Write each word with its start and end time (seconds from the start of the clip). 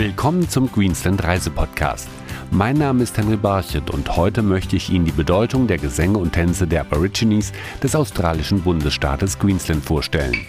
Willkommen 0.00 0.48
zum 0.48 0.72
Queensland 0.72 1.22
Reisepodcast. 1.22 2.08
Mein 2.50 2.78
Name 2.78 3.02
ist 3.02 3.18
Henry 3.18 3.36
Barchet 3.36 3.90
und 3.90 4.16
heute 4.16 4.40
möchte 4.40 4.74
ich 4.74 4.88
Ihnen 4.88 5.04
die 5.04 5.12
Bedeutung 5.12 5.66
der 5.66 5.76
Gesänge 5.76 6.16
und 6.16 6.32
Tänze 6.32 6.66
der 6.66 6.80
Aborigines 6.80 7.52
des 7.82 7.94
australischen 7.94 8.62
Bundesstaates 8.62 9.38
Queensland 9.38 9.84
vorstellen. 9.84 10.46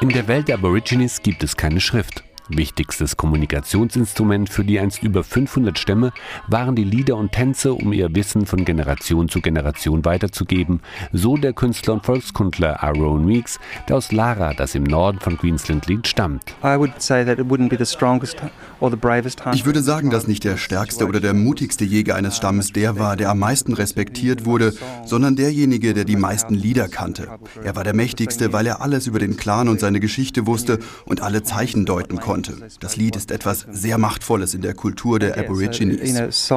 In 0.00 0.08
der 0.10 0.28
Welt 0.28 0.46
der 0.46 0.54
Aborigines 0.54 1.20
gibt 1.22 1.42
es 1.42 1.56
keine 1.56 1.80
Schrift. 1.80 2.25
Wichtigstes 2.48 3.16
Kommunikationsinstrument 3.16 4.48
für 4.48 4.64
die 4.64 4.78
einst 4.78 5.02
über 5.02 5.24
500 5.24 5.78
Stämme 5.78 6.12
waren 6.46 6.76
die 6.76 6.84
Lieder 6.84 7.16
und 7.16 7.32
Tänze, 7.32 7.74
um 7.74 7.92
ihr 7.92 8.14
Wissen 8.14 8.46
von 8.46 8.64
Generation 8.64 9.28
zu 9.28 9.40
Generation 9.40 10.04
weiterzugeben, 10.04 10.80
so 11.12 11.36
der 11.36 11.52
Künstler 11.52 11.94
und 11.94 12.04
Volkskundler 12.04 12.84
Aaron 12.84 13.26
Weeks, 13.26 13.58
der 13.88 13.96
aus 13.96 14.12
Lara, 14.12 14.54
das 14.54 14.76
im 14.76 14.84
Norden 14.84 15.18
von 15.18 15.38
Queensland 15.38 15.86
liegt, 15.86 16.06
stammt. 16.06 16.54
Ich 19.54 19.66
würde 19.66 19.82
sagen, 19.82 20.10
dass 20.10 20.28
nicht 20.28 20.44
der 20.44 20.56
stärkste 20.56 21.06
oder 21.06 21.18
der 21.18 21.34
mutigste 21.34 21.84
Jäger 21.84 22.14
eines 22.14 22.36
Stammes 22.36 22.72
der 22.72 22.98
war, 22.98 23.16
der 23.16 23.30
am 23.30 23.40
meisten 23.40 23.72
respektiert 23.72 24.44
wurde, 24.44 24.72
sondern 25.04 25.34
derjenige, 25.34 25.94
der 25.94 26.04
die 26.04 26.16
meisten 26.16 26.54
Lieder 26.54 26.88
kannte. 26.88 27.28
Er 27.64 27.74
war 27.74 27.82
der 27.82 27.94
mächtigste, 27.94 28.52
weil 28.52 28.66
er 28.66 28.82
alles 28.82 29.08
über 29.08 29.18
den 29.18 29.36
Clan 29.36 29.68
und 29.68 29.80
seine 29.80 29.98
Geschichte 29.98 30.46
wusste 30.46 30.78
und 31.06 31.22
alle 31.22 31.42
Zeichen 31.42 31.86
deuten 31.86 32.20
konnte 32.20 32.35
konnte. 32.36 32.68
Das 32.80 32.96
Lied 32.96 33.16
ist 33.16 33.30
etwas 33.30 33.66
sehr 33.70 33.98
Machtvolles 33.98 34.54
in 34.54 34.62
der 34.62 34.74
Kultur 34.74 35.18
der 35.18 35.38
Aborigines. 35.38 36.50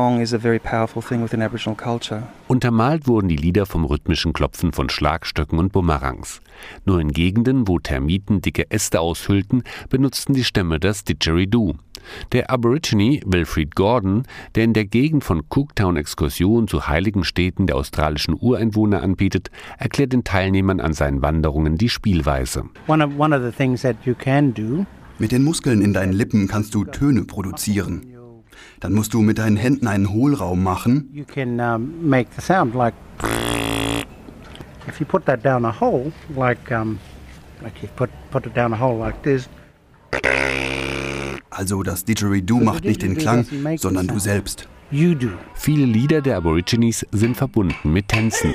Untermalt 2.48 3.08
wurden 3.08 3.30
die 3.30 3.36
Lieder 3.36 3.66
vom 3.66 3.86
rhythmischen 3.86 4.34
Klopfen 4.34 4.74
von 4.74 4.90
Schlagstöcken 4.90 5.60
und 5.60 5.72
Bumerangs. 5.72 6.42
Nur 6.86 7.00
in 7.00 7.12
Gegenden, 7.12 7.68
wo 7.68 7.80
Termiten 7.80 8.42
dicke 8.42 8.70
Äste 8.70 9.00
aushüllten, 9.00 9.64
benutzten 9.90 10.34
die 10.34 10.44
Stämme 10.44 10.80
das 10.80 11.04
Didgeridoo. 11.04 11.76
Der 12.32 12.50
Aborigine 12.50 13.20
Wilfried 13.26 13.76
Gordon, 13.76 14.24
der 14.56 14.64
in 14.64 14.74
der 14.74 14.86
Gegend 14.86 15.24
von 15.24 15.44
Cooktown 15.50 15.96
Exkursionen 15.98 16.68
zu 16.68 16.88
heiligen 16.88 17.24
Städten 17.24 17.68
der 17.68 17.76
australischen 17.76 18.36
Ureinwohner 18.40 19.04
anbietet, 19.04 19.52
erklärt 19.78 20.14
den 20.14 20.24
Teilnehmern 20.24 20.80
an 20.80 20.94
seinen 20.94 21.22
Wanderungen 21.22 21.78
die 21.78 21.90
Spielweise. 21.90 22.64
One 22.88 23.06
of, 23.06 23.20
one 23.20 23.36
of 23.36 23.44
mit 25.20 25.32
den 25.32 25.44
Muskeln 25.44 25.82
in 25.82 25.94
deinen 25.94 26.14
Lippen 26.14 26.48
kannst 26.48 26.74
du 26.74 26.86
Töne 26.86 27.26
produzieren. 27.26 28.02
Dann 28.80 28.94
musst 28.94 29.14
du 29.14 29.22
mit 29.22 29.38
deinen 29.38 29.58
Händen 29.58 29.88
einen 29.88 30.10
Hohlraum 30.10 30.64
machen. 30.64 31.10
You 31.14 31.26
can 31.26 31.56
make 32.02 32.30
the 32.36 32.42
sound 32.42 32.74
like 32.74 32.94
if 34.88 35.00
you 35.00 35.06
put 35.06 35.26
that 35.26 35.44
down 35.44 35.66
a 35.66 35.80
hole 35.80 36.12
like 36.36 36.70
like 36.70 37.82
you 37.82 37.90
put 37.96 38.10
put 38.32 38.46
it 38.46 38.56
down 38.56 38.74
a 38.74 38.80
hole 38.80 38.98
like 38.98 39.22
this. 39.24 39.50
Also 41.50 41.84
das 41.84 42.06
Didgeridoo 42.06 42.60
macht 42.60 42.86
nicht 42.86 43.02
den 43.02 43.18
Klang, 43.18 43.46
sondern 43.78 44.08
du 44.08 44.18
selbst. 44.20 44.70
Viele 45.56 45.86
Lieder 45.86 46.22
der 46.22 46.38
Aborigines 46.38 47.06
sind 47.12 47.36
verbunden 47.36 47.92
mit 47.92 48.08
Tänzen. 48.08 48.54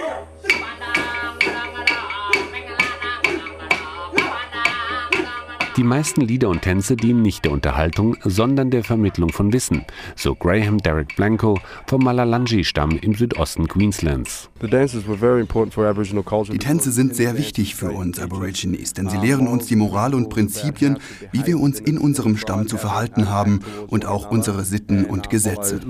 Die 5.77 5.83
meisten 5.83 6.21
Lieder 6.21 6.51
und 6.51 6.63
Tänze 6.63 6.95
dienen 6.95 7.23
nicht 7.23 7.45
der 7.45 7.51
Unterhaltung, 7.51 8.17
sondern 8.23 8.71
der 8.71 8.85
Vermittlung 8.85 9.31
von 9.31 9.53
Wissen, 9.53 9.85
so 10.15 10.37
Graham 10.37 10.79
Derek 10.79 11.17
Blanco 11.17 11.59
vom 11.89 12.05
Malalanji-Stamm 12.05 12.97
im 13.03 13.15
Südosten 13.15 13.67
Queenslands. 13.67 14.51
Die 14.61 16.59
Tänze 16.59 16.93
sind 16.93 17.17
sehr 17.17 17.37
wichtig 17.37 17.75
für 17.75 17.91
uns 17.91 18.21
Aborigines, 18.21 18.93
denn 18.93 19.09
sie 19.09 19.17
lehren 19.17 19.49
uns 19.49 19.67
die 19.67 19.75
Moral 19.75 20.15
und 20.15 20.31
Prinzipien, 20.31 20.99
wie 21.33 21.45
wir 21.45 21.59
uns 21.59 21.81
in 21.81 21.99
unserem 21.99 22.37
Stamm 22.37 22.69
zu 22.69 22.77
verhalten 22.77 23.29
haben 23.29 23.59
und 23.89 24.07
auch 24.07 24.31
unsere 24.31 24.63
Sitten 24.63 25.05
und 25.07 25.29
Gesetze. 25.29 25.81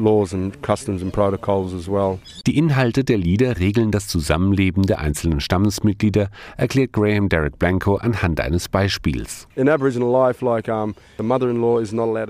Die 2.47 2.57
Inhalte 2.57 3.05
der 3.05 3.19
Lieder 3.19 3.59
regeln 3.59 3.91
das 3.91 4.07
Zusammenleben 4.09 4.85
der 4.85 5.01
einzelnen 5.01 5.41
Stammesmitglieder, 5.41 6.31
erklärt 6.57 6.93
Graham 6.95 7.29
Derek 7.29 7.59
Blanco 7.59 7.97
anhand 7.97 8.41
eines 8.41 8.71
Beispiels. 8.71 9.47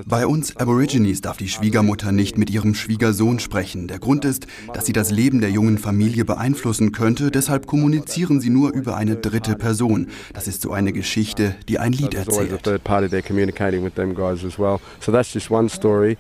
Bei 0.06 0.26
uns 0.26 0.56
Aborigines 0.56 1.20
darf 1.20 1.36
die 1.36 1.48
Schwiegermutter 1.48 2.12
nicht 2.12 2.38
mit 2.38 2.50
ihrem 2.50 2.74
Schwiegersohn 2.74 3.38
sprechen. 3.38 3.88
Der 3.88 3.98
Grund 3.98 4.24
ist, 4.24 4.46
dass 4.72 4.86
sie 4.86 4.92
das 4.92 5.10
Leben 5.10 5.40
der 5.40 5.50
jungen 5.50 5.78
Familie 5.78 6.24
beeinflussen 6.24 6.92
könnte. 6.92 7.30
Deshalb 7.30 7.66
kommunizieren 7.66 8.40
sie 8.40 8.50
nur 8.50 8.72
über 8.72 8.96
eine 8.96 9.16
dritte 9.16 9.56
Person. 9.56 10.08
Das 10.32 10.48
ist 10.48 10.62
so 10.62 10.72
eine 10.72 10.92
Geschichte, 10.92 11.54
die 11.68 11.78
ein 11.78 11.92
Lied 11.92 12.14
erzählt. 12.14 12.60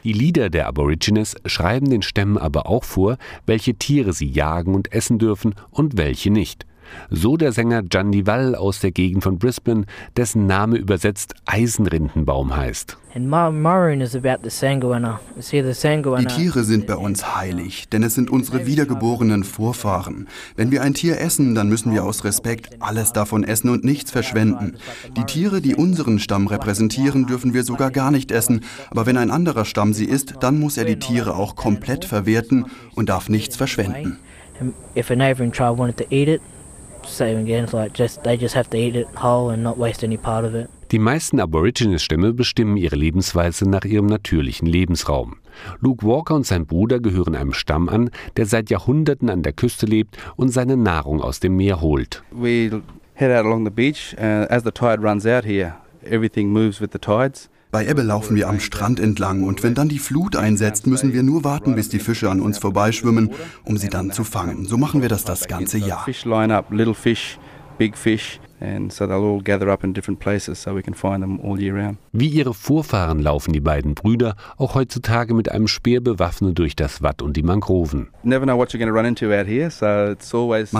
Die 0.04 0.12
Lieder 0.12 0.50
der 0.50 0.66
Aborigines 0.66 1.36
schreiben 1.46 1.90
den 1.90 2.02
Stämmen 2.02 2.38
aber 2.38 2.66
auch 2.66 2.84
vor, 2.84 3.16
welche 3.46 3.74
Tiere 3.74 4.12
sie 4.12 4.28
jagen 4.28 4.74
und 4.74 4.92
essen 4.92 5.18
dürfen 5.18 5.54
und 5.70 5.96
welche 5.96 6.30
nicht. 6.30 6.66
So 7.10 7.36
der 7.36 7.52
Sänger 7.52 7.82
Jandival 7.90 8.54
aus 8.54 8.80
der 8.80 8.92
Gegend 8.92 9.22
von 9.22 9.38
Brisbane, 9.38 9.84
dessen 10.16 10.46
Name 10.46 10.76
übersetzt 10.76 11.34
Eisenrindenbaum 11.46 12.56
heißt. 12.56 12.96
Die 13.16 13.20
Tiere 16.26 16.64
sind 16.64 16.86
bei 16.88 16.96
uns 16.96 17.36
heilig, 17.36 17.88
denn 17.88 18.02
es 18.02 18.14
sind 18.16 18.28
unsere 18.28 18.66
wiedergeborenen 18.66 19.44
Vorfahren. 19.44 20.26
Wenn 20.56 20.72
wir 20.72 20.82
ein 20.82 20.94
Tier 20.94 21.20
essen, 21.20 21.54
dann 21.54 21.68
müssen 21.68 21.92
wir 21.92 22.02
aus 22.02 22.24
Respekt 22.24 22.70
alles 22.80 23.12
davon 23.12 23.44
essen 23.44 23.68
und 23.68 23.84
nichts 23.84 24.10
verschwenden. 24.10 24.78
Die 25.16 25.22
Tiere, 25.24 25.60
die 25.60 25.76
unseren 25.76 26.18
Stamm 26.18 26.48
repräsentieren, 26.48 27.26
dürfen 27.26 27.54
wir 27.54 27.62
sogar 27.62 27.92
gar 27.92 28.10
nicht 28.10 28.32
essen, 28.32 28.64
aber 28.90 29.06
wenn 29.06 29.16
ein 29.16 29.30
anderer 29.30 29.64
Stamm 29.64 29.94
sie 29.94 30.06
isst, 30.06 30.34
dann 30.40 30.58
muss 30.58 30.76
er 30.76 30.84
die 30.84 30.98
Tiere 30.98 31.36
auch 31.36 31.54
komplett 31.54 32.04
verwerten 32.04 32.66
und 32.96 33.08
darf 33.10 33.28
nichts 33.28 33.54
verschwenden. 33.54 34.18
If 34.96 35.10
a 35.10 35.16
neighboring 35.16 35.52
tribe 35.52 35.78
wanted 35.78 35.96
to 35.98 36.04
eat 36.10 36.28
it, 36.28 36.40
die 40.94 40.98
meisten 40.98 41.40
Aborigines-Stämme 41.40 42.32
bestimmen 42.32 42.76
ihre 42.76 42.96
Lebensweise 42.96 43.68
nach 43.68 43.84
ihrem 43.84 44.06
natürlichen 44.06 44.66
Lebensraum. 44.66 45.36
Luke 45.80 46.06
Walker 46.06 46.34
und 46.34 46.46
sein 46.46 46.66
Bruder 46.66 47.00
gehören 47.00 47.34
einem 47.34 47.52
Stamm 47.52 47.88
an, 47.88 48.10
der 48.36 48.46
seit 48.46 48.70
Jahrhunderten 48.70 49.30
an 49.30 49.42
der 49.42 49.52
Küste 49.52 49.86
lebt 49.86 50.16
und 50.36 50.50
seine 50.50 50.76
Nahrung 50.76 51.20
aus 51.20 51.40
dem 51.40 51.56
Meer 51.56 51.80
holt. 51.80 52.22
We 52.30 52.82
head 53.14 53.30
out 53.30 53.44
along 53.46 53.64
the 53.64 53.70
beach. 53.70 54.14
Uh, 54.18 54.46
as 54.48 54.62
the 54.62 54.70
tide 54.70 55.02
runs 55.02 55.26
out 55.26 55.44
here, 55.44 55.74
everything 56.04 56.52
moves 56.52 56.80
with 56.80 56.90
the 56.92 56.98
tides. 56.98 57.48
Bei 57.74 57.88
Ebbe 57.88 58.02
laufen 58.02 58.36
wir 58.36 58.48
am 58.48 58.60
Strand 58.60 59.00
entlang 59.00 59.42
und 59.42 59.64
wenn 59.64 59.74
dann 59.74 59.88
die 59.88 59.98
Flut 59.98 60.36
einsetzt, 60.36 60.86
müssen 60.86 61.12
wir 61.12 61.24
nur 61.24 61.42
warten, 61.42 61.74
bis 61.74 61.88
die 61.88 61.98
Fische 61.98 62.30
an 62.30 62.40
uns 62.40 62.56
vorbeischwimmen, 62.58 63.30
um 63.64 63.78
sie 63.78 63.88
dann 63.88 64.12
zu 64.12 64.22
fangen. 64.22 64.64
So 64.64 64.78
machen 64.78 65.02
wir 65.02 65.08
das 65.08 65.24
das 65.24 65.48
ganze 65.48 65.78
Jahr. 65.78 66.04
And 68.64 68.92
so 68.92 69.06
they'll 69.06 69.22
all 69.22 69.42
gather 69.42 69.68
up 69.68 69.84
in 69.84 69.92
different 69.92 70.20
places 70.20 70.62
so 70.62 70.74
we 70.74 70.82
can 70.82 70.94
find 70.94 71.20
them 71.22 71.38
all 71.40 71.60
year 71.60 71.74
round. 71.74 71.98
Wie 72.12 72.28
ihre 72.28 72.54
Vorfahren 72.54 73.20
laufen 73.20 73.52
die 73.52 73.60
beiden 73.60 73.94
Brüder 73.94 74.36
auch 74.56 74.74
heutzutage 74.74 75.34
mit 75.34 75.50
einem 75.50 75.68
Speer 75.68 76.00
bewaffnet 76.00 76.58
durch 76.58 76.74
das 76.74 77.02
Watt 77.02 77.20
und 77.20 77.36
die 77.36 77.42
Mangroven. 77.42 78.08
Man 78.22 78.40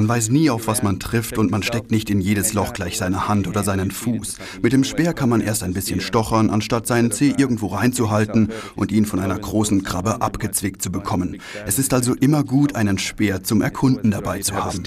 weiß 0.08 0.30
nie, 0.30 0.50
auf 0.50 0.66
was 0.66 0.82
man 0.82 1.00
trifft 1.00 1.38
und 1.38 1.50
man 1.50 1.62
steckt 1.62 1.90
nicht 1.90 2.08
in 2.10 2.20
jedes 2.20 2.54
Loch 2.54 2.72
gleich 2.72 2.96
seine 2.96 3.28
Hand 3.28 3.46
oder 3.48 3.62
seinen 3.62 3.90
Fuß. 3.90 4.38
Mit 4.62 4.72
dem 4.72 4.84
Speer 4.84 5.12
kann 5.12 5.28
man 5.28 5.40
erst 5.40 5.62
ein 5.62 5.74
bisschen 5.74 6.00
stochern, 6.00 6.48
anstatt 6.50 6.86
seinen 6.86 7.10
Zeh 7.10 7.34
irgendwo 7.36 7.66
reinzuhalten 7.66 8.50
und 8.76 8.92
ihn 8.92 9.04
von 9.04 9.20
einer 9.20 9.38
großen 9.38 9.82
Krabbe 9.82 10.22
abgezwickt 10.22 10.80
zu 10.80 10.90
bekommen. 10.90 11.38
Es 11.66 11.78
ist 11.78 11.92
also 11.92 12.14
immer 12.14 12.44
gut, 12.44 12.74
einen 12.76 12.98
Speer 12.98 13.42
zum 13.42 13.60
Erkunden 13.60 14.10
dabei 14.10 14.40
zu 14.40 14.54
haben 14.54 14.82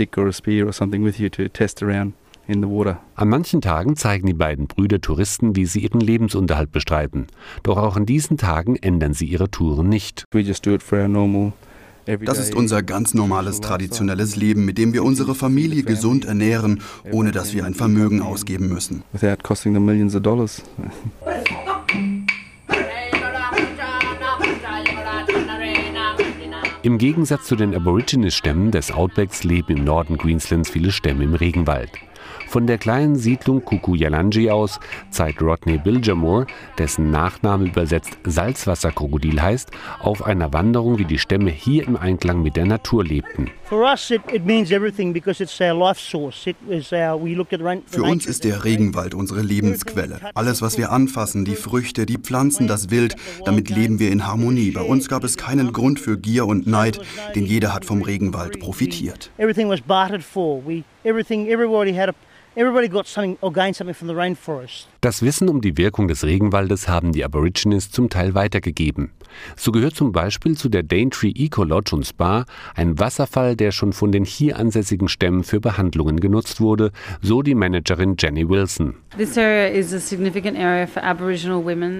in 2.47 2.61
the 2.61 2.69
water. 2.69 2.99
An 3.15 3.29
manchen 3.29 3.61
Tagen 3.61 3.95
zeigen 3.95 4.27
die 4.27 4.33
beiden 4.33 4.67
Brüder 4.67 5.01
Touristen, 5.01 5.55
wie 5.55 5.65
sie 5.65 5.81
ihren 5.81 6.01
Lebensunterhalt 6.01 6.71
bestreiten. 6.71 7.27
Doch 7.63 7.77
auch 7.77 7.95
an 7.95 8.05
diesen 8.05 8.37
Tagen 8.37 8.75
ändern 8.75 9.13
sie 9.13 9.25
ihre 9.25 9.49
Touren 9.49 9.89
nicht. 9.89 10.25
Das 12.23 12.39
ist 12.39 12.55
unser 12.55 12.83
ganz 12.83 13.13
normales 13.13 13.59
traditionelles 13.59 14.37
Leben, 14.37 14.63
mit 14.63 14.77
dem 14.77 14.93
wir 14.93 15.03
unsere 15.03 15.35
Familie 15.35 15.83
gesund 15.83 16.23
ernähren, 16.23 16.81
ohne 17.11 17.31
dass 17.31 17.53
wir 17.53 17.65
ein 17.65 17.73
Vermögen 17.73 18.21
ausgeben 18.21 18.69
müssen. 18.69 19.03
Im 26.83 26.97
Gegensatz 26.97 27.45
zu 27.47 27.57
den 27.57 27.75
Aborigines-Stämmen 27.75 28.71
des 28.71 28.93
Outbacks 28.93 29.43
leben 29.43 29.77
im 29.77 29.83
Norden 29.83 30.17
Queenslands 30.17 30.69
viele 30.69 30.91
Stämme 30.91 31.25
im 31.25 31.33
Regenwald. 31.33 31.89
Von 32.47 32.67
der 32.67 32.77
kleinen 32.77 33.15
Siedlung 33.15 33.63
Kukuyalanji 33.63 34.49
aus 34.49 34.79
zeigt 35.09 35.41
Rodney 35.41 35.77
Bilgermore, 35.77 36.47
dessen 36.77 37.11
Nachname 37.11 37.65
übersetzt 37.65 38.17
Salzwasserkrokodil 38.23 39.41
heißt, 39.41 39.71
auf 39.99 40.23
einer 40.23 40.53
Wanderung, 40.53 40.97
wie 40.97 41.05
die 41.05 41.19
Stämme 41.19 41.49
hier 41.51 41.87
im 41.87 41.97
Einklang 41.97 42.41
mit 42.41 42.55
der 42.55 42.65
Natur 42.65 43.03
lebten. 43.03 43.51
Für 43.65 43.83
uns 48.03 48.25
ist 48.25 48.43
der 48.43 48.63
Regenwald 48.63 49.13
unsere 49.13 49.41
Lebensquelle. 49.41 50.19
Alles, 50.33 50.61
was 50.61 50.77
wir 50.77 50.91
anfassen, 50.91 51.45
die 51.45 51.55
Früchte, 51.55 52.05
die 52.05 52.17
Pflanzen, 52.17 52.67
das 52.67 52.89
Wild, 52.89 53.15
damit 53.45 53.69
leben 53.69 53.99
wir 53.99 54.11
in 54.11 54.25
Harmonie. 54.27 54.71
Bei 54.71 54.81
uns 54.81 55.09
gab 55.09 55.23
es 55.23 55.37
keinen 55.37 55.73
Grund 55.73 55.99
für 55.99 56.17
Gier 56.17 56.45
und 56.45 56.67
Neid, 56.67 56.99
denn 57.35 57.45
jeder 57.45 57.73
hat 57.73 57.85
vom 57.85 58.01
Regenwald 58.01 58.59
profitiert. 58.59 59.31
Everything 59.37 59.69
was 59.69 59.81
bartered 59.81 60.23
for. 60.23 60.61
We, 60.65 60.83
everything, 61.03 61.47
everybody 61.47 61.93
had 61.93 62.09
a 62.09 62.13
everybody 62.57 62.87
got 62.87 63.05
something 63.05 63.37
or 63.41 63.51
gained 63.51 63.75
something 63.75 63.93
from 63.93 64.07
the 64.07 64.15
rainforest. 64.15 64.85
Das 65.01 65.21
Wissen 65.21 65.49
um 65.49 65.61
die 65.61 65.77
Wirkung 65.77 66.07
des 66.07 66.23
Regenwaldes 66.23 66.87
haben 66.87 67.11
die 67.11 67.23
Aborigines 67.23 67.91
zum 67.91 68.09
Teil 68.09 68.33
weitergegeben. 68.33 69.11
So 69.55 69.71
gehört 69.71 69.95
zum 69.95 70.11
Beispiel 70.11 70.57
zu 70.57 70.69
der 70.69 70.83
Daintree 70.83 71.31
Eco 71.35 71.63
Lodge 71.63 71.95
und 71.95 72.05
Spa 72.05 72.45
ein 72.75 72.97
Wasserfall, 72.99 73.55
der 73.55 73.71
schon 73.71 73.93
von 73.93 74.11
den 74.11 74.25
hier 74.25 74.57
ansässigen 74.57 75.07
Stämmen 75.07 75.43
für 75.43 75.59
Behandlungen 75.59 76.19
genutzt 76.19 76.61
wurde, 76.61 76.91
so 77.21 77.41
die 77.41 77.55
Managerin 77.55 78.15
Jenny 78.17 78.47
Wilson. 78.47 78.95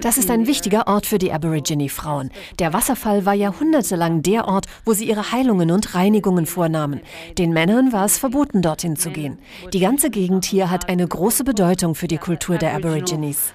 Das 0.01 0.17
ist 0.17 0.29
ein 0.29 0.47
wichtiger 0.47 0.87
Ort 0.87 1.05
für 1.05 1.17
die 1.17 1.31
Aborigine-Frauen. 1.31 2.31
Der 2.59 2.73
Wasserfall 2.73 3.25
war 3.25 3.33
jahrhundertelang 3.33 4.21
der 4.23 4.47
Ort, 4.47 4.65
wo 4.85 4.93
sie 4.93 5.07
ihre 5.07 5.31
Heilungen 5.31 5.71
und 5.71 5.95
Reinigungen 5.95 6.45
vornahmen. 6.45 7.01
Den 7.37 7.53
Männern 7.53 7.91
war 7.91 8.05
es 8.05 8.17
verboten, 8.17 8.61
dorthin 8.61 8.95
zu 8.95 9.09
gehen. 9.09 9.37
Die 9.73 9.79
ganze 9.79 10.09
Gegend 10.09 10.45
hier 10.45 10.69
hat 10.69 10.89
eine 10.89 11.07
große 11.07 11.43
Bedeutung 11.43 11.95
für 11.95 12.07
die 12.07 12.17
Kultur 12.17 12.57
der 12.57 12.71
Aborigines. 12.87 13.53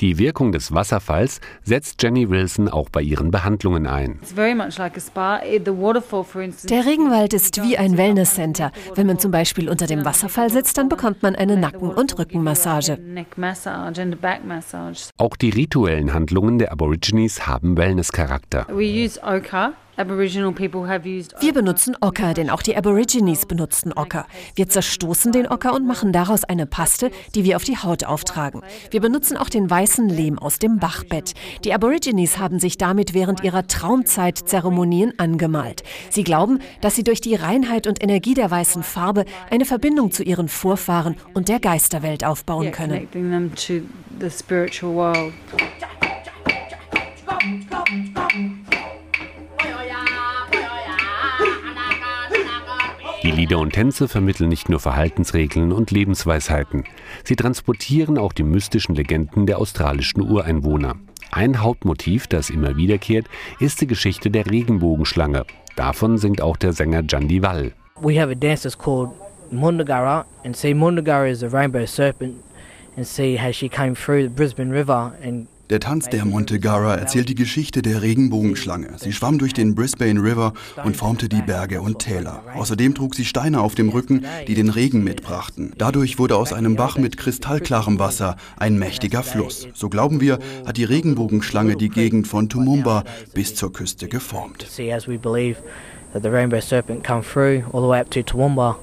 Die 0.00 0.18
Wirkung 0.18 0.52
des 0.52 0.74
Wasserfalls 0.74 1.40
setzt 1.62 2.02
Jenny 2.02 2.28
Wilson 2.28 2.68
auch 2.68 2.90
bei 2.90 3.00
ihren 3.00 3.30
Behandlungen 3.30 3.86
ein. 3.86 4.18
Der 4.36 4.56
Regenwald 6.86 7.32
ist 7.32 7.62
wie 7.62 7.78
ein 7.78 7.96
Wellnesscenter. 7.96 8.70
Wenn 8.94 9.06
man 9.06 9.18
zum 9.18 9.30
Beispiel 9.30 9.70
unter 9.70 9.86
dem 9.86 10.04
Wasserfall 10.04 10.50
sitzt, 10.50 10.76
dann 10.76 10.90
bekommt 10.90 11.22
man 11.22 11.34
eine 11.34 11.56
Nacken- 11.56 11.90
und 11.90 12.18
Rückenmassage. 12.18 12.98
Auch 15.16 15.36
die 15.36 15.50
rituellen 15.50 16.12
Handlungen 16.12 16.58
der 16.58 16.72
Aborigines 16.72 17.46
haben 17.46 17.78
Wellnesscharakter. 17.78 18.66
Wir 21.40 21.52
benutzen 21.52 21.96
Ocker, 22.00 22.34
denn 22.34 22.50
auch 22.50 22.62
die 22.62 22.76
Aborigines 22.76 23.46
benutzen 23.46 23.92
Ocker. 23.92 24.26
Wir 24.54 24.68
zerstoßen 24.68 25.32
den 25.32 25.46
Ocker 25.46 25.74
und 25.74 25.86
machen 25.86 26.12
daraus 26.12 26.44
eine 26.44 26.66
Paste, 26.66 27.10
die 27.34 27.44
wir 27.44 27.56
auf 27.56 27.64
die 27.64 27.76
Haut 27.76 28.04
auftragen. 28.04 28.62
Wir 28.90 29.00
benutzen 29.00 29.36
auch 29.36 29.48
den 29.48 29.68
weißen 29.68 30.08
Lehm 30.08 30.38
aus 30.38 30.58
dem 30.58 30.78
Bachbett. 30.78 31.34
Die 31.64 31.72
Aborigines 31.72 32.38
haben 32.38 32.58
sich 32.58 32.78
damit 32.78 33.14
während 33.14 33.44
ihrer 33.44 33.66
Traumzeitzeremonien 33.66 35.18
angemalt. 35.18 35.82
Sie 36.10 36.24
glauben, 36.24 36.60
dass 36.80 36.96
sie 36.96 37.04
durch 37.04 37.20
die 37.20 37.34
Reinheit 37.34 37.86
und 37.86 38.02
Energie 38.02 38.34
der 38.34 38.50
weißen 38.50 38.82
Farbe 38.82 39.24
eine 39.50 39.64
Verbindung 39.64 40.10
zu 40.10 40.22
ihren 40.22 40.48
Vorfahren 40.48 41.16
und 41.34 41.48
der 41.48 41.60
Geisterwelt 41.60 42.24
aufbauen 42.24 42.70
können. 42.72 43.08
Lieder 53.34 53.58
und 53.58 53.72
Tänze 53.72 54.08
vermitteln 54.08 54.50
nicht 54.50 54.68
nur 54.68 54.78
Verhaltensregeln 54.78 55.72
und 55.72 55.90
Lebensweisheiten. 55.90 56.84
Sie 57.24 57.34
transportieren 57.34 58.18
auch 58.18 58.34
die 58.34 58.42
mystischen 58.42 58.94
Legenden 58.94 59.46
der 59.46 59.58
australischen 59.58 60.20
Ureinwohner. 60.20 60.96
Ein 61.30 61.62
Hauptmotiv, 61.62 62.26
das 62.26 62.50
immer 62.50 62.76
wiederkehrt, 62.76 63.26
ist 63.58 63.80
die 63.80 63.86
Geschichte 63.86 64.30
der 64.30 64.50
Regenbogenschlange. 64.50 65.46
Davon 65.76 66.18
singt 66.18 66.42
auch 66.42 66.58
der 66.58 66.74
Sänger 66.74 67.02
Jandi 67.08 67.42
Wall. 67.42 67.72
We 68.02 68.20
have 68.20 68.30
a 68.30 68.34
dance 68.34 68.64
that's 68.64 68.76
called 68.76 69.10
Mundagara 69.50 70.26
and 70.44 70.54
say 70.54 70.74
Mundagara 70.74 71.30
is 71.30 71.42
a 71.42 71.48
rainbow 71.48 71.86
serpent 71.86 72.34
and 72.96 73.06
see 73.06 73.38
how 73.38 73.50
she 73.50 73.68
came 73.68 73.94
through 73.94 74.24
the 74.24 74.28
Brisbane 74.28 74.70
River 74.70 75.12
and 75.22 75.46
der 75.72 75.80
Tanz 75.80 76.10
der 76.10 76.26
Montegara 76.26 76.96
erzählt 76.96 77.30
die 77.30 77.34
Geschichte 77.34 77.80
der 77.80 78.02
Regenbogenschlange. 78.02 78.88
Sie 78.98 79.10
schwamm 79.10 79.38
durch 79.38 79.54
den 79.54 79.74
Brisbane 79.74 80.22
River 80.22 80.52
und 80.84 80.98
formte 80.98 81.30
die 81.30 81.40
Berge 81.40 81.80
und 81.80 81.98
Täler. 81.98 82.42
Außerdem 82.54 82.94
trug 82.94 83.14
sie 83.14 83.24
Steine 83.24 83.62
auf 83.62 83.74
dem 83.74 83.88
Rücken, 83.88 84.26
die 84.46 84.54
den 84.54 84.68
Regen 84.68 85.02
mitbrachten. 85.02 85.72
Dadurch 85.78 86.18
wurde 86.18 86.36
aus 86.36 86.52
einem 86.52 86.76
Bach 86.76 86.98
mit 86.98 87.16
kristallklarem 87.16 87.98
Wasser 87.98 88.36
ein 88.58 88.78
mächtiger 88.78 89.22
Fluss. 89.22 89.66
So 89.72 89.88
glauben 89.88 90.20
wir, 90.20 90.40
hat 90.66 90.76
die 90.76 90.84
Regenbogenschlange 90.84 91.76
die 91.76 91.88
Gegend 91.88 92.28
von 92.28 92.50
Tumumba 92.50 93.04
bis 93.32 93.54
zur 93.54 93.72
Küste 93.72 94.08
geformt. 94.08 94.66
The 94.68 96.28
rainbow 96.28 96.60
serpent 96.60 97.02
come 97.02 97.22
all 97.72 97.80
the 97.80 97.88
way 97.88 97.98
up 97.98 98.10
to 98.10 98.20
Toowoomba 98.20 98.76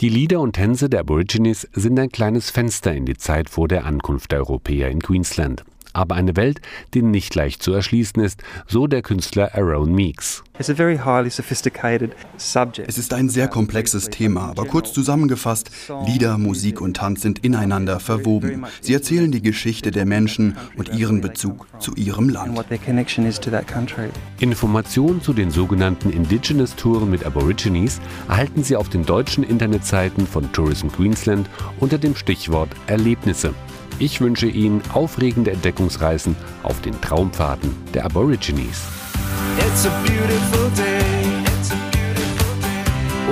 die 0.00 0.08
Lieder 0.08 0.40
und 0.40 0.52
Tänze 0.52 0.88
der 0.88 1.00
Aborigines 1.00 1.68
sind 1.72 1.98
ein 1.98 2.10
kleines 2.10 2.50
Fenster 2.50 2.92
in 2.92 3.06
die 3.06 3.16
Zeit 3.16 3.50
vor 3.50 3.68
der 3.68 3.84
Ankunft 3.84 4.32
der 4.32 4.40
Europäer 4.40 4.90
in 4.90 5.00
Queensland 5.00 5.64
aber 5.92 6.14
eine 6.14 6.36
Welt, 6.36 6.60
die 6.94 7.02
nicht 7.02 7.34
leicht 7.34 7.62
zu 7.62 7.72
erschließen 7.72 8.22
ist, 8.22 8.42
so 8.66 8.86
der 8.86 9.02
Künstler 9.02 9.54
Aaron 9.54 9.92
Meeks. 9.92 10.42
Es 10.58 10.68
ist 12.98 13.14
ein 13.14 13.28
sehr 13.30 13.48
komplexes 13.48 14.10
Thema, 14.10 14.50
aber 14.50 14.66
kurz 14.66 14.92
zusammengefasst, 14.92 15.70
Lieder, 16.06 16.36
Musik 16.36 16.82
und 16.82 16.98
Tanz 16.98 17.22
sind 17.22 17.38
ineinander 17.38 17.98
verwoben. 17.98 18.66
Sie 18.82 18.92
erzählen 18.92 19.32
die 19.32 19.40
Geschichte 19.40 19.90
der 19.90 20.04
Menschen 20.04 20.58
und 20.76 20.94
ihren 20.94 21.22
Bezug 21.22 21.66
zu 21.78 21.94
ihrem 21.94 22.28
Land. 22.28 22.58
Informationen 24.38 25.22
zu 25.22 25.32
den 25.32 25.50
sogenannten 25.50 26.10
Indigenous 26.10 26.76
Touren 26.76 27.10
mit 27.10 27.24
Aborigines 27.24 28.00
erhalten 28.28 28.62
Sie 28.62 28.76
auf 28.76 28.90
den 28.90 29.06
deutschen 29.06 29.44
Internetseiten 29.44 30.26
von 30.26 30.52
Tourism 30.52 30.88
Queensland 30.88 31.48
unter 31.78 31.96
dem 31.96 32.14
Stichwort 32.14 32.68
Erlebnisse. 32.86 33.54
Ich 34.00 34.20
wünsche 34.22 34.46
Ihnen 34.46 34.80
aufregende 34.94 35.50
Entdeckungsreisen 35.50 36.34
auf 36.62 36.80
den 36.80 36.98
Traumpfaden 37.02 37.76
der 37.92 38.06
Aborigines. 38.06 38.80
It's 39.58 39.84
a 39.84 39.90
beautiful 40.02 40.70
day. 40.74 41.44
It's 41.44 41.70
a 41.70 41.76
beautiful 41.92 42.56
day. 42.62 42.82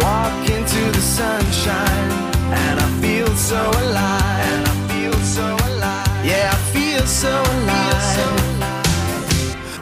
Walk 0.03 0.45
into 0.45 0.93
the 0.93 1.01
sunshine 1.01 2.11
and 2.53 2.79
I 2.79 2.87
feel 3.01 3.35
so 3.35 3.57
alive. 3.57 4.45
And 4.53 4.69
I 4.69 4.75
feel 4.93 5.15
so 5.25 5.43
alive. 5.43 6.07
Yeah, 6.23 6.53
I 6.53 6.57
feel 6.77 7.07
so 7.07 7.29
alive. 7.29 7.99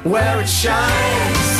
Where 0.04 0.40
it 0.40 0.48
shines, 0.48 1.55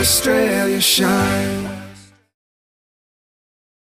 Australia 0.00 0.80
shine. 0.80 1.69